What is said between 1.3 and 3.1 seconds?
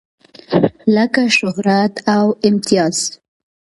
شهرت او امتياز.